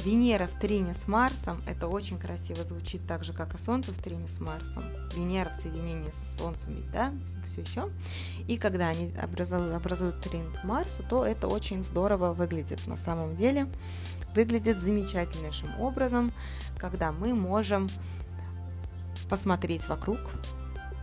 Венера 0.04 0.48
в 0.48 0.60
трине 0.60 0.94
с 0.94 1.08
Марсом, 1.08 1.62
это 1.66 1.88
очень 1.88 2.20
красиво 2.20 2.64
звучит 2.64 3.06
так 3.08 3.24
же, 3.24 3.34
как 3.34 3.56
и 3.56 3.58
Солнце 3.58 3.92
в 3.92 3.98
трине 3.98 4.28
с 4.28 4.40
Марсом. 4.40 4.84
Венера 5.16 5.50
в 5.50 5.56
соединении 5.56 6.12
с 6.12 6.38
Солнцем, 6.38 6.84
да, 6.92 7.14
все 7.46 7.62
еще. 7.62 7.90
И 8.48 8.58
когда 8.58 8.90
они 8.90 9.14
образуют, 9.22 9.74
образуют 9.74 10.22
трин 10.22 10.52
к 10.52 10.64
Марсу, 10.64 11.04
то 11.10 11.26
это 11.26 11.48
очень 11.48 11.84
здорово 11.84 12.34
выглядит 12.34 12.86
на 12.88 12.98
самом 12.98 13.34
деле. 13.34 13.68
Выглядит 14.36 14.80
замечательнейшим 14.80 15.80
образом, 15.80 16.32
когда 16.78 17.12
мы 17.12 17.34
можем 17.34 17.90
посмотреть 19.30 19.88
вокруг, 19.88 20.20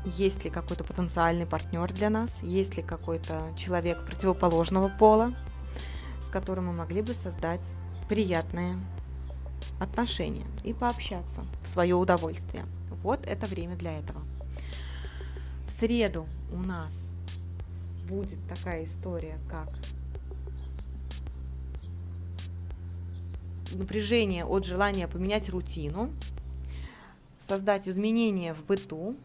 есть 0.05 0.45
ли 0.45 0.51
какой-то 0.51 0.85
потенциальный 0.85 1.47
партнер 1.47 1.93
для 1.93 2.11
нас, 2.11 2.43
есть 2.43 2.77
ли 2.77 2.83
какой-то 2.83 3.53
человек 3.57 4.05
противоположного 4.05 4.89
пола, 4.89 5.33
с 6.23 6.29
которым 6.29 6.67
мы 6.67 6.73
могли 6.73 7.03
бы 7.03 7.15
создать 7.15 7.75
приятные 8.09 8.79
отношения 9.81 10.47
и 10.63 10.73
пообщаться 10.73 11.45
в 11.63 11.69
свое 11.69 11.95
удовольствие. 11.95 12.65
Вот 13.03 13.27
это 13.27 13.47
время 13.47 13.77
для 13.77 13.99
этого. 13.99 14.21
В 15.67 15.71
среду 15.71 16.27
у 16.53 16.59
нас 16.59 17.09
будет 18.09 18.39
такая 18.49 18.85
история, 18.85 19.39
как 19.49 19.69
напряжение 23.73 24.45
от 24.45 24.65
желания 24.65 25.09
поменять 25.09 25.49
рутину, 25.49 26.11
создать 27.39 27.89
изменения 27.89 28.55
в 28.55 28.65
быту, 28.65 29.17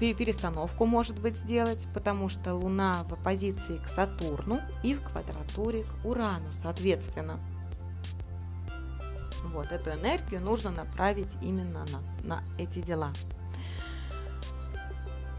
перестановку 0.00 0.86
может 0.86 1.18
быть 1.18 1.36
сделать, 1.36 1.86
потому 1.92 2.28
что 2.28 2.54
Луна 2.54 3.04
в 3.08 3.12
оппозиции 3.12 3.78
к 3.78 3.88
Сатурну 3.88 4.60
и 4.82 4.94
в 4.94 5.02
квадратуре 5.02 5.84
к 5.84 6.06
Урану, 6.06 6.52
соответственно. 6.52 7.38
Вот 9.44 9.72
эту 9.72 9.90
энергию 9.90 10.40
нужно 10.40 10.70
направить 10.70 11.36
именно 11.42 11.84
на, 12.22 12.38
на 12.38 12.44
эти 12.58 12.80
дела. 12.80 13.12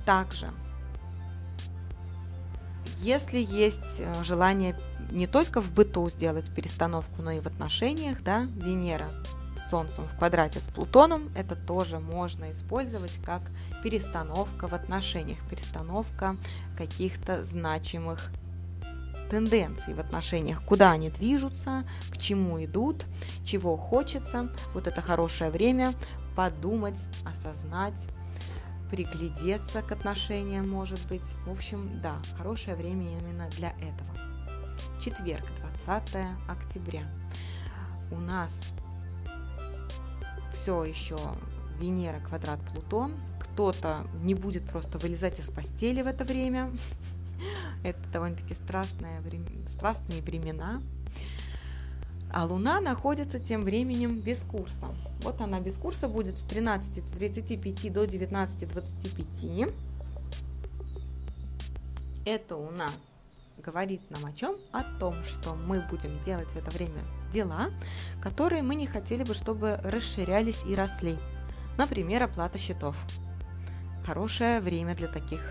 Также, 0.05 0.51
если 2.97 3.39
есть 3.39 3.99
э, 3.99 4.23
желание 4.23 4.77
не 5.11 5.27
только 5.27 5.61
в 5.61 5.73
быту 5.73 6.09
сделать 6.09 6.53
перестановку, 6.53 7.21
но 7.21 7.31
и 7.31 7.39
в 7.39 7.47
отношениях, 7.47 8.21
да, 8.23 8.43
Венера 8.43 9.09
Солнцем 9.61 10.07
в 10.07 10.17
квадрате 10.17 10.59
с 10.59 10.67
Плутоном, 10.67 11.31
это 11.35 11.55
тоже 11.55 11.99
можно 11.99 12.51
использовать 12.51 13.17
как 13.23 13.41
перестановка 13.83 14.67
в 14.67 14.73
отношениях, 14.73 15.39
перестановка 15.49 16.35
каких-то 16.77 17.43
значимых 17.43 18.31
тенденций 19.29 19.93
в 19.93 19.99
отношениях, 19.99 20.61
куда 20.65 20.91
они 20.91 21.09
движутся, 21.09 21.85
к 22.11 22.17
чему 22.17 22.63
идут, 22.63 23.05
чего 23.45 23.77
хочется. 23.77 24.51
Вот 24.73 24.87
это 24.87 25.01
хорошее 25.01 25.51
время 25.51 25.93
подумать, 26.35 27.07
осознать, 27.25 28.09
приглядеться 28.89 29.81
к 29.81 29.91
отношениям, 29.93 30.69
может 30.69 30.99
быть. 31.07 31.33
В 31.45 31.51
общем, 31.51 32.01
да, 32.01 32.15
хорошее 32.37 32.75
время 32.75 33.17
именно 33.19 33.49
для 33.51 33.69
этого. 33.71 34.11
Четверг, 35.01 35.45
20 35.85 36.15
октября. 36.49 37.03
У 38.11 38.17
нас 38.19 38.73
все 40.61 40.83
еще 40.83 41.17
Венера, 41.79 42.19
квадрат, 42.19 42.59
Плутон. 42.71 43.13
Кто-то 43.39 44.05
не 44.21 44.35
будет 44.35 44.63
просто 44.69 44.99
вылезать 44.99 45.39
из 45.39 45.49
постели 45.49 46.03
в 46.03 46.07
это 46.07 46.23
время. 46.23 46.71
Это 47.83 47.99
довольно-таки 48.13 48.53
страстные, 48.53 49.23
страстные 49.65 50.21
времена. 50.21 50.83
А 52.31 52.45
Луна 52.45 52.79
находится 52.79 53.39
тем 53.39 53.63
временем 53.63 54.19
без 54.19 54.41
курса. 54.43 54.85
Вот 55.23 55.41
она 55.41 55.59
без 55.59 55.77
курса 55.77 56.07
будет 56.07 56.37
с 56.37 56.43
13.35 56.43 57.91
до 57.91 58.03
19.25. 58.03 59.73
Это 62.25 62.55
у 62.55 62.69
нас 62.69 62.95
говорит 63.57 64.01
нам 64.11 64.27
о 64.27 64.31
чем? 64.31 64.55
О 64.71 64.83
том, 64.99 65.15
что 65.23 65.55
мы 65.55 65.83
будем 65.89 66.19
делать 66.19 66.49
в 66.49 66.55
это 66.55 66.69
время 66.69 67.01
дела, 67.31 67.69
которые 68.21 68.61
мы 68.61 68.75
не 68.75 68.85
хотели 68.85 69.23
бы, 69.23 69.33
чтобы 69.33 69.79
расширялись 69.83 70.63
и 70.65 70.75
росли. 70.75 71.17
Например, 71.77 72.23
оплата 72.23 72.57
счетов. 72.57 72.95
Хорошее 74.05 74.59
время 74.59 74.95
для 74.95 75.07
таких, 75.07 75.41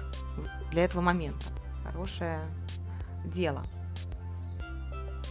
для 0.71 0.85
этого 0.85 1.01
момента. 1.01 1.47
Хорошее 1.85 2.41
дело. 3.25 3.65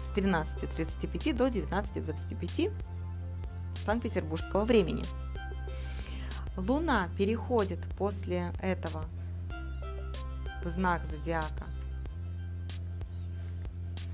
С 0.04 0.10
13.35 0.12 1.34
до 1.34 1.48
19.25 1.48 2.74
Санкт-Петербургского 3.82 4.66
времени. 4.66 5.04
Луна 6.58 7.08
переходит 7.18 7.80
после 7.98 8.52
этого 8.62 9.06
в 10.64 10.68
знак 10.68 11.06
зодиака 11.06 11.66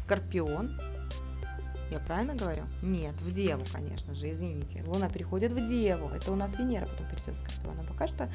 Скорпион. 0.06 0.80
Я 1.92 2.00
правильно 2.00 2.34
говорю? 2.36 2.64
Нет, 2.82 3.14
в 3.22 3.32
Деву, 3.32 3.64
конечно 3.72 4.16
же, 4.16 4.30
извините. 4.32 4.84
Луна 4.88 5.08
переходит 5.08 5.52
в 5.52 5.66
Деву. 5.66 6.10
Это 6.10 6.32
у 6.32 6.36
нас 6.36 6.58
Венера 6.58 6.88
потом 6.88 7.08
перейдет 7.08 7.36
в 7.36 7.38
Скорпион. 7.38 7.80
А 7.80 7.84
пока 7.84 8.08
что 8.08 8.30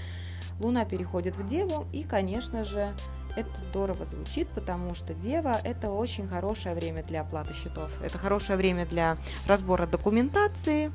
Луна 0.61 0.85
переходит 0.85 1.37
в 1.37 1.47
Деву, 1.47 1.87
и, 1.92 2.04
конечно 2.04 2.64
же, 2.64 2.95
это 3.37 3.61
здорово 3.61 4.04
звучит, 4.04 4.49
потому 4.49 4.95
что 4.95 5.14
Дева– 5.14 5.57
это 5.64 5.90
очень 5.90 6.28
хорошее 6.28 6.75
время 6.75 7.02
для 7.02 7.23
оплаты 7.23 7.54
счетов. 7.54 8.00
Это 8.02 8.19
хорошее 8.19 8.57
время 8.57 8.87
для 8.87 9.19
разбора 9.47 9.87
документации, 9.87 10.92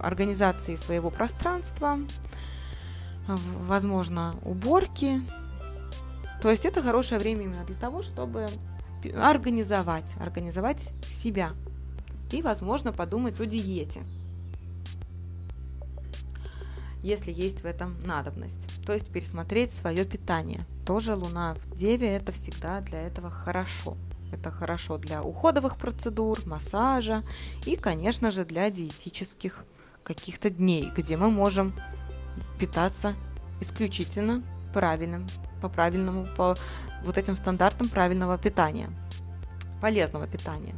организации 0.00 0.76
своего 0.76 1.10
пространства, 1.10 1.98
возможно, 3.26 4.34
уборки. 4.44 5.20
То 6.40 6.50
есть 6.50 6.64
это 6.64 6.82
хорошее 6.82 7.20
время 7.20 7.44
именно 7.44 7.64
для 7.64 7.76
того, 7.76 8.02
чтобы 8.02 8.48
организовать, 9.10 10.14
организовать 10.20 10.92
себя 11.10 11.52
и, 12.30 12.42
возможно, 12.42 12.92
подумать 12.92 13.40
о 13.40 13.46
диете 13.46 14.00
если 17.02 17.32
есть 17.32 17.62
в 17.62 17.66
этом 17.66 17.96
надобность. 18.04 18.68
То 18.86 18.92
есть 18.92 19.08
пересмотреть 19.08 19.72
свое 19.72 20.04
питание. 20.04 20.64
Тоже 20.86 21.14
Луна 21.14 21.54
в 21.54 21.74
Деве 21.74 22.14
это 22.14 22.32
всегда 22.32 22.80
для 22.80 23.02
этого 23.02 23.30
хорошо. 23.30 23.96
Это 24.32 24.50
хорошо 24.50 24.96
для 24.96 25.22
уходовых 25.22 25.76
процедур, 25.76 26.38
массажа 26.46 27.22
и, 27.66 27.76
конечно 27.76 28.30
же, 28.30 28.44
для 28.44 28.70
диетических 28.70 29.64
каких-то 30.04 30.48
дней, 30.48 30.90
где 30.96 31.16
мы 31.16 31.30
можем 31.30 31.74
питаться 32.58 33.14
исключительно 33.60 34.42
правильным, 34.72 35.26
по 35.62 35.68
правильному, 35.68 36.26
по 36.36 36.56
вот 37.04 37.16
этим 37.16 37.36
стандартам 37.36 37.88
правильного 37.88 38.36
питания, 38.36 38.90
полезного 39.80 40.26
питания. 40.26 40.74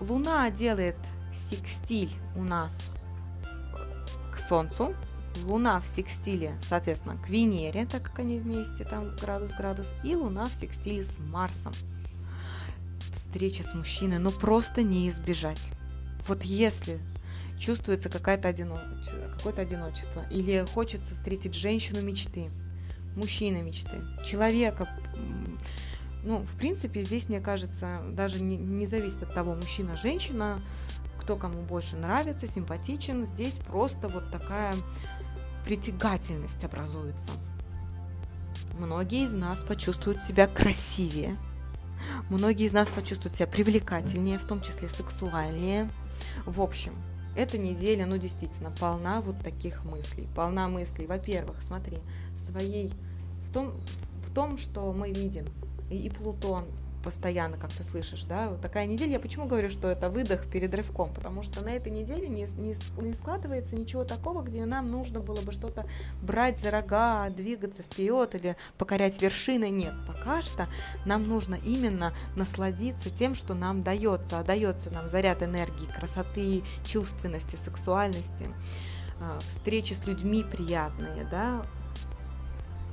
Луна 0.00 0.50
делает 0.50 0.96
секстиль 1.34 2.10
у 2.36 2.44
нас 2.44 2.90
к 4.32 4.38
Солнцу, 4.38 4.94
Луна 5.44 5.80
в 5.80 5.88
секстиле, 5.88 6.54
соответственно, 6.60 7.16
к 7.16 7.28
Венере, 7.28 7.86
так 7.86 8.02
как 8.02 8.18
они 8.18 8.38
вместе, 8.38 8.84
там 8.84 9.16
градус-градус, 9.16 9.94
и 10.04 10.14
Луна 10.14 10.46
в 10.46 10.52
секстиле 10.52 11.04
с 11.04 11.18
Марсом. 11.18 11.72
Встреча 13.12 13.62
с 13.62 13.74
мужчиной, 13.74 14.18
ну 14.18 14.30
просто 14.30 14.82
не 14.82 15.08
избежать. 15.08 15.72
Вот 16.26 16.42
если 16.42 17.00
чувствуется 17.58 18.08
какое-то 18.10 18.48
одиночество, 18.48 20.26
или 20.30 20.66
хочется 20.74 21.14
встретить 21.14 21.54
женщину 21.54 22.02
мечты, 22.02 22.50
мужчина 23.16 23.62
мечты, 23.62 24.02
человека, 24.24 24.88
ну, 26.24 26.38
в 26.38 26.56
принципе, 26.56 27.02
здесь, 27.02 27.28
мне 27.28 27.40
кажется, 27.40 28.00
даже 28.10 28.40
не, 28.40 28.56
не 28.56 28.86
зависит 28.86 29.22
от 29.22 29.34
того, 29.34 29.54
мужчина, 29.54 29.96
женщина, 29.96 30.60
кто 31.20 31.36
кому 31.36 31.62
больше 31.62 31.96
нравится, 31.96 32.46
симпатичен. 32.46 33.26
Здесь 33.26 33.58
просто 33.58 34.08
вот 34.08 34.30
такая 34.30 34.74
притягательность 35.64 36.62
образуется. 36.64 37.32
Многие 38.78 39.24
из 39.24 39.34
нас 39.34 39.62
почувствуют 39.62 40.22
себя 40.22 40.46
красивее, 40.46 41.36
многие 42.30 42.66
из 42.66 42.72
нас 42.72 42.88
почувствуют 42.88 43.36
себя 43.36 43.46
привлекательнее, 43.46 44.38
в 44.38 44.46
том 44.46 44.62
числе 44.62 44.88
сексуальнее. 44.88 45.90
В 46.46 46.60
общем, 46.60 46.94
эта 47.34 47.58
неделя, 47.58 48.06
ну, 48.06 48.18
действительно, 48.18 48.70
полна 48.70 49.20
вот 49.20 49.38
таких 49.42 49.84
мыслей. 49.84 50.28
Полна 50.34 50.68
мыслей, 50.68 51.06
во-первых, 51.06 51.56
смотри, 51.62 51.98
своей, 52.36 52.92
в 53.44 53.52
том, 53.52 53.72
в 54.26 54.34
том, 54.34 54.58
что 54.58 54.92
мы 54.92 55.12
видим, 55.12 55.46
и 55.90 56.10
Плутон, 56.10 56.64
постоянно, 57.02 57.56
как 57.56 57.72
ты 57.72 57.84
слышишь, 57.84 58.24
да, 58.24 58.48
вот 58.48 58.60
такая 58.60 58.86
неделя. 58.86 59.12
Я 59.12 59.20
почему 59.20 59.46
говорю, 59.46 59.68
что 59.70 59.88
это 59.88 60.08
выдох 60.08 60.46
перед 60.46 60.74
рывком? 60.74 61.12
Потому 61.12 61.42
что 61.42 61.62
на 61.62 61.70
этой 61.70 61.90
неделе 61.92 62.28
не, 62.28 62.46
не, 62.56 62.76
не 63.02 63.14
складывается 63.14 63.76
ничего 63.76 64.04
такого, 64.04 64.42
где 64.42 64.64
нам 64.64 64.90
нужно 64.90 65.20
было 65.20 65.40
бы 65.40 65.52
что-то 65.52 65.84
брать 66.22 66.60
за 66.60 66.70
рога, 66.70 67.28
двигаться 67.30 67.82
вперед 67.82 68.34
или 68.34 68.56
покорять 68.78 69.20
вершины. 69.20 69.70
Нет, 69.70 69.94
пока 70.06 70.42
что 70.42 70.68
нам 71.04 71.28
нужно 71.28 71.56
именно 71.56 72.14
насладиться 72.36 73.10
тем, 73.10 73.34
что 73.34 73.54
нам 73.54 73.80
дается, 73.80 74.38
а 74.38 74.44
дается 74.44 74.90
нам 74.90 75.08
заряд 75.08 75.42
энергии, 75.42 75.86
красоты, 75.86 76.62
чувственности, 76.84 77.56
сексуальности, 77.56 78.48
а, 79.20 79.38
встречи 79.48 79.92
с 79.92 80.06
людьми 80.06 80.44
приятные, 80.44 81.26
да, 81.30 81.62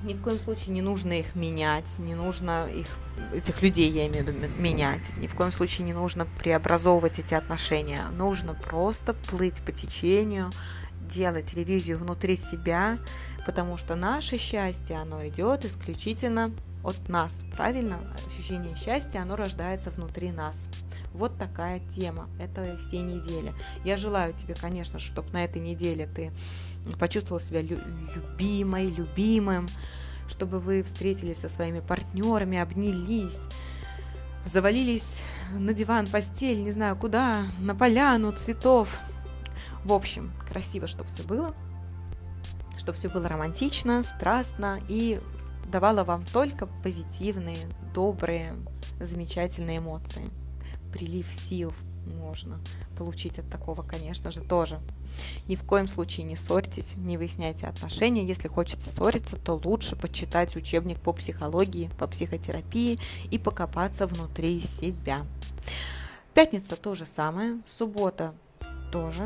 ни 0.03 0.13
в 0.13 0.21
коем 0.21 0.39
случае 0.39 0.73
не 0.73 0.81
нужно 0.81 1.13
их 1.13 1.35
менять, 1.35 1.99
не 1.99 2.15
нужно 2.15 2.67
их, 2.67 2.87
этих 3.33 3.61
людей, 3.61 3.91
я 3.91 4.07
имею 4.07 4.25
в 4.25 4.27
виду, 4.27 4.47
менять. 4.57 5.15
Ни 5.17 5.27
в 5.27 5.35
коем 5.35 5.51
случае 5.51 5.85
не 5.85 5.93
нужно 5.93 6.25
преобразовывать 6.25 7.19
эти 7.19 7.33
отношения. 7.33 8.01
Нужно 8.11 8.53
просто 8.53 9.13
плыть 9.13 9.61
по 9.61 9.71
течению, 9.71 10.51
делать 11.13 11.53
ревизию 11.53 11.97
внутри 11.97 12.37
себя, 12.37 12.97
потому 13.45 13.77
что 13.77 13.95
наше 13.95 14.37
счастье, 14.37 14.97
оно 14.97 15.27
идет 15.27 15.65
исключительно 15.65 16.51
от 16.83 17.09
нас, 17.09 17.43
правильно? 17.55 17.99
Ощущение 18.25 18.75
счастья, 18.75 19.19
оно 19.19 19.35
рождается 19.35 19.91
внутри 19.91 20.31
нас. 20.31 20.69
Вот 21.13 21.37
такая 21.37 21.79
тема 21.79 22.29
этой 22.39 22.77
всей 22.77 23.01
недели. 23.01 23.51
Я 23.83 23.97
желаю 23.97 24.33
тебе, 24.33 24.53
конечно, 24.53 24.99
чтобы 24.99 25.31
на 25.31 25.43
этой 25.43 25.61
неделе 25.61 26.07
ты 26.07 26.31
почувствовал 26.97 27.39
себя 27.39 27.61
любимой, 27.61 28.87
любимым, 28.87 29.67
чтобы 30.27 30.59
вы 30.59 30.83
встретились 30.83 31.39
со 31.39 31.49
своими 31.49 31.79
партнерами, 31.79 32.57
обнялись, 32.57 33.47
завалились 34.45 35.21
на 35.53 35.73
диван, 35.73 36.07
постель, 36.07 36.63
не 36.63 36.71
знаю 36.71 36.95
куда, 36.95 37.43
на 37.59 37.75
поляну 37.75 38.31
цветов. 38.31 38.99
В 39.83 39.93
общем, 39.93 40.31
красиво, 40.47 40.87
чтобы 40.87 41.09
все 41.09 41.23
было, 41.23 41.55
чтобы 42.77 42.97
все 42.97 43.09
было 43.09 43.27
романтично, 43.27 44.03
страстно 44.03 44.79
и 44.87 45.21
давало 45.71 46.03
вам 46.03 46.25
только 46.25 46.65
позитивные, 46.65 47.67
добрые, 47.93 48.53
замечательные 48.99 49.77
эмоции. 49.77 50.29
Прилив 50.91 51.27
сил 51.31 51.73
можно 52.13 52.59
получить 52.97 53.39
от 53.39 53.49
такого, 53.49 53.81
конечно 53.81 54.31
же, 54.31 54.41
тоже. 54.41 54.79
Ни 55.47 55.55
в 55.55 55.63
коем 55.63 55.87
случае 55.87 56.25
не 56.25 56.35
ссорьтесь, 56.35 56.95
не 56.95 57.17
выясняйте 57.17 57.67
отношения. 57.67 58.25
Если 58.25 58.47
хочется 58.47 58.89
ссориться, 58.89 59.37
то 59.37 59.59
лучше 59.63 59.95
почитать 59.95 60.55
учебник 60.55 60.99
по 60.99 61.13
психологии, 61.13 61.89
по 61.97 62.07
психотерапии 62.07 62.99
и 63.31 63.37
покопаться 63.37 64.07
внутри 64.07 64.61
себя. 64.61 65.25
Пятница 66.33 66.75
то 66.75 66.95
же 66.95 67.05
самое, 67.05 67.59
суббота 67.65 68.33
тоже, 68.91 69.25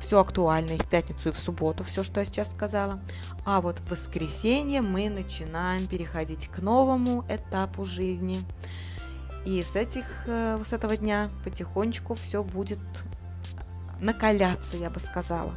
все 0.00 0.20
актуально 0.20 0.72
и 0.72 0.78
в 0.78 0.88
пятницу, 0.88 1.28
и 1.28 1.32
в 1.32 1.38
субботу, 1.38 1.84
все, 1.84 2.02
что 2.02 2.20
я 2.20 2.26
сейчас 2.26 2.50
сказала. 2.52 3.00
А 3.44 3.60
вот 3.60 3.80
в 3.80 3.90
воскресенье 3.90 4.80
мы 4.80 5.08
начинаем 5.08 5.86
переходить 5.86 6.48
к 6.48 6.60
новому 6.60 7.24
этапу 7.28 7.84
жизни– 7.84 8.40
и 9.44 9.62
с, 9.62 9.76
этих, 9.76 10.04
э, 10.26 10.60
с 10.64 10.72
этого 10.72 10.96
дня 10.96 11.30
потихонечку 11.44 12.14
все 12.14 12.42
будет 12.42 12.78
накаляться, 14.00 14.76
я 14.76 14.90
бы 14.90 15.00
сказала. 15.00 15.54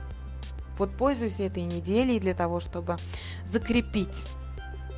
Вот 0.78 0.96
пользуйся 0.96 1.44
этой 1.44 1.64
неделей 1.64 2.20
для 2.20 2.34
того, 2.34 2.60
чтобы 2.60 2.98
закрепить 3.46 4.28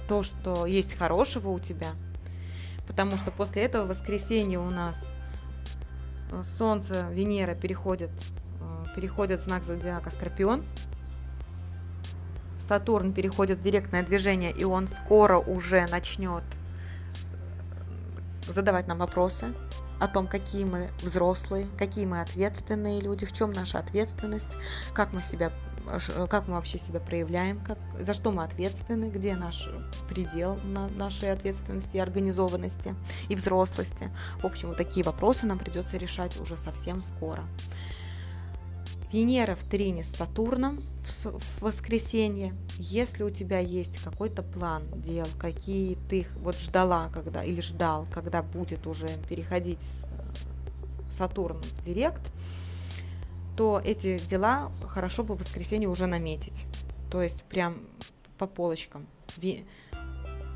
то, 0.07 0.23
что 0.23 0.65
есть 0.65 0.95
хорошего 0.95 1.49
у 1.49 1.59
тебя. 1.59 1.91
Потому 2.87 3.17
что 3.17 3.31
после 3.31 3.63
этого 3.63 3.85
воскресенья 3.85 4.59
у 4.59 4.71
нас 4.71 5.11
э, 6.31 6.41
Солнце, 6.43 7.07
Венера 7.11 7.53
переходят, 7.53 8.09
э, 8.59 8.85
переходят 8.95 9.41
в 9.41 9.43
знак 9.43 9.63
зодиака 9.63 10.09
Скорпион. 10.09 10.65
Сатурн 12.59 13.13
переходит 13.13 13.59
в 13.59 13.61
директное 13.61 14.03
движение, 14.03 14.51
и 14.51 14.63
он 14.63 14.87
скоро 14.87 15.37
уже 15.37 15.87
начнет 15.87 16.43
задавать 18.49 18.87
нам 18.87 18.97
вопросы 18.97 19.53
о 19.99 20.07
том, 20.07 20.27
какие 20.27 20.63
мы 20.63 20.91
взрослые, 21.01 21.67
какие 21.77 22.05
мы 22.05 22.21
ответственные 22.21 23.01
люди, 23.01 23.25
в 23.25 23.33
чем 23.33 23.51
наша 23.51 23.79
ответственность, 23.79 24.57
как 24.93 25.13
мы 25.13 25.21
себя 25.21 25.51
как 26.29 26.47
мы 26.47 26.53
вообще 26.53 26.77
себя 26.77 26.99
проявляем, 26.99 27.59
как, 27.61 27.79
за 27.99 28.13
что 28.13 28.31
мы 28.31 28.43
ответственны, 28.43 29.09
где 29.09 29.35
наш 29.35 29.67
предел 30.07 30.59
на 30.63 30.87
нашей 30.89 31.31
ответственности 31.31 31.97
и 31.97 31.99
организованности 31.99 32.93
и 33.27 33.35
взрослости. 33.35 34.11
В 34.39 34.45
общем, 34.45 34.67
вот 34.67 34.77
такие 34.77 35.03
вопросы 35.03 35.47
нам 35.47 35.57
придется 35.57 35.97
решать 35.97 36.39
уже 36.39 36.57
совсем 36.57 37.01
скоро. 37.01 37.43
Венера 39.11 39.55
в 39.55 39.63
трине 39.63 40.03
с 40.03 40.09
Сатурном 40.09 40.83
в 41.23 41.61
воскресенье. 41.61 42.53
Если 42.77 43.23
у 43.23 43.31
тебя 43.31 43.59
есть 43.59 43.97
какой-то 43.97 44.43
план 44.43 44.83
дел, 44.95 45.25
какие 45.39 45.97
ты 46.09 46.27
вот 46.37 46.57
ждала, 46.59 47.09
когда 47.11 47.43
или 47.43 47.61
ждал, 47.61 48.05
когда 48.13 48.43
будет 48.43 48.85
уже 48.85 49.07
переходить 49.27 49.83
Сатурн 51.09 51.61
в 51.61 51.81
Директ, 51.81 52.21
то 53.57 53.81
эти 53.83 54.19
дела 54.19 54.71
хорошо 54.87 55.23
бы 55.23 55.35
в 55.35 55.39
воскресенье 55.39 55.89
уже 55.89 56.05
наметить. 56.05 56.65
То 57.09 57.23
есть 57.23 57.43
прям 57.45 57.79
по 58.37 58.45
полочкам. 58.45 59.07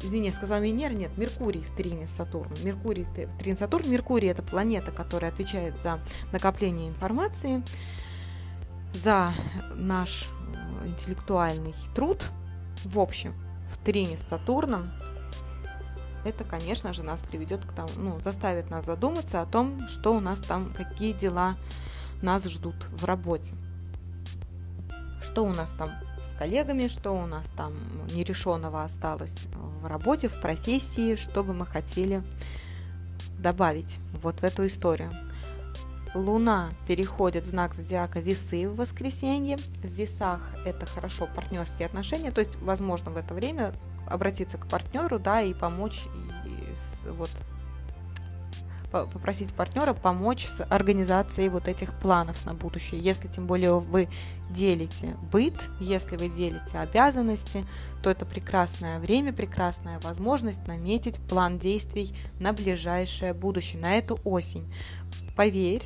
Извини, 0.04 0.28
я 0.28 0.32
сказала 0.32 0.60
Венера, 0.60 0.94
нет, 0.94 1.18
Меркурий 1.18 1.62
в 1.62 1.72
трине 1.72 2.06
с 2.06 2.12
Сатурном. 2.12 2.58
Меркурий 2.64 3.06
в 3.06 3.38
трине 3.40 3.56
Сатурн. 3.56 3.90
Меркурий– 3.90 4.28
это 4.30 4.44
планета, 4.44 4.92
которая 4.92 5.32
отвечает 5.32 5.82
за 5.82 6.00
накопление 6.32 6.90
информации, 6.90 7.64
за 8.94 9.34
наш 9.76 10.30
интеллектуальный 10.86 11.76
труд, 11.96 12.32
в 12.86 13.00
общем, 13.00 13.34
в 13.72 13.84
трине 13.84 14.18
с 14.18 14.22
Сатурном, 14.22 14.92
это, 16.26 16.44
конечно 16.44 16.94
же, 16.94 17.04
нас 17.04 17.22
приведет 17.22 17.66
к 17.66 17.74
тому, 17.74 17.90
ну, 17.98 18.22
заставит 18.22 18.70
нас 18.70 18.86
задуматься 18.86 19.42
о 19.42 19.46
том, 19.46 19.88
что 19.90 20.16
у 20.16 20.20
нас 20.20 20.40
там, 20.40 20.74
какие 20.74 21.12
дела 21.12 21.58
нас 22.22 22.46
ждут 22.46 22.76
в 22.92 23.04
работе. 23.04 23.54
Что 25.22 25.44
у 25.44 25.54
нас 25.54 25.72
там 25.72 25.92
с 26.24 26.34
коллегами, 26.34 26.88
что 26.88 27.12
у 27.12 27.26
нас 27.26 27.50
там 27.50 27.74
нерешенного 28.14 28.84
осталось 28.84 29.48
в 29.82 29.88
работе, 29.88 30.30
в 30.30 30.40
профессии, 30.40 31.16
что 31.16 31.44
бы 31.44 31.54
мы 31.54 31.66
хотели 31.66 32.24
добавить 33.38 34.00
вот 34.22 34.40
в 34.40 34.44
эту 34.44 34.66
историю. 34.66 35.12
Луна 36.14 36.72
переходит 36.88 37.46
в 37.46 37.50
знак 37.50 37.74
зодиака 37.74 38.20
весы 38.20 38.70
в 38.70 38.76
воскресенье. 38.76 39.58
В 39.58 39.88
весах 39.88 40.42
это 40.66 40.86
хорошо 40.86 41.28
партнерские 41.36 41.88
отношения, 41.88 42.32
то 42.32 42.40
есть, 42.40 42.56
возможно, 42.58 43.12
в 43.12 43.18
это 43.18 43.34
время 43.34 43.74
обратиться 44.08 44.58
к 44.58 44.68
партнеру, 44.68 45.18
да, 45.18 45.42
и 45.42 45.54
помочь, 45.54 46.06
и, 46.46 47.10
вот, 47.12 47.30
попросить 48.92 49.54
партнера 49.56 49.94
помочь 49.94 50.46
с 50.46 50.64
организацией 50.66 51.50
вот 51.50 51.68
этих 51.68 51.98
планов 52.00 52.46
на 52.46 52.54
будущее. 52.54 53.02
Если 53.02 53.28
тем 53.28 53.48
более 53.48 53.80
вы 53.80 54.08
делите 54.52 55.18
быт, 55.32 55.56
если 55.80 56.16
вы 56.16 56.30
делите 56.30 56.78
обязанности, 56.78 57.66
то 58.04 58.12
это 58.12 58.26
прекрасное 58.26 59.00
время, 59.00 59.34
прекрасная 59.34 60.00
возможность 60.02 60.68
наметить 60.68 61.18
план 61.28 61.58
действий 61.58 62.16
на 62.40 62.54
ближайшее 62.54 63.34
будущее, 63.34 63.82
на 63.82 63.96
эту 63.96 64.20
осень. 64.24 64.72
Поверь, 65.36 65.84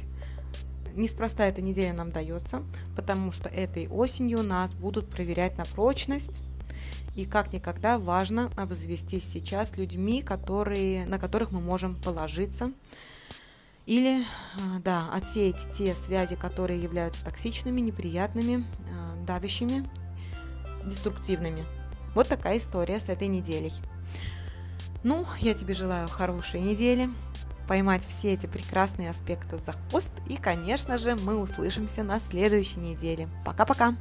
неспроста 0.97 1.45
эта 1.45 1.61
неделя 1.61 1.93
нам 1.93 2.11
дается, 2.11 2.63
потому 2.95 3.31
что 3.31 3.49
этой 3.49 3.87
осенью 3.87 4.43
нас 4.43 4.73
будут 4.73 5.09
проверять 5.09 5.57
на 5.57 5.65
прочность, 5.65 6.41
и 7.15 7.25
как 7.25 7.51
никогда 7.51 7.97
важно 7.97 8.51
обзавестись 8.55 9.27
сейчас 9.27 9.75
людьми, 9.75 10.21
которые, 10.21 11.05
на 11.07 11.17
которых 11.17 11.51
мы 11.51 11.59
можем 11.59 11.95
положиться. 11.95 12.71
Или, 13.87 14.23
а, 14.55 14.79
да, 14.83 15.09
отсеять 15.13 15.71
те 15.73 15.95
связи, 15.95 16.35
которые 16.35 16.81
являются 16.81 17.23
токсичными, 17.25 17.81
неприятными, 17.81 18.65
а, 18.91 19.15
давящими, 19.25 19.89
деструктивными. 20.85 21.65
Вот 22.13 22.27
такая 22.27 22.57
история 22.57 22.99
с 22.99 23.09
этой 23.09 23.27
неделей. 23.27 23.73
Ну, 25.03 25.25
я 25.39 25.53
тебе 25.53 25.73
желаю 25.73 26.07
хорошей 26.07 26.61
недели, 26.61 27.09
поймать 27.67 28.05
все 28.05 28.33
эти 28.33 28.47
прекрасные 28.47 29.09
аспекты 29.09 29.59
за 29.65 29.73
хвост. 29.73 30.11
И, 30.27 30.37
конечно 30.37 30.97
же, 30.97 31.15
мы 31.23 31.35
услышимся 31.35 32.03
на 32.03 32.19
следующей 32.19 32.79
неделе. 32.79 33.27
Пока-пока! 33.45 33.95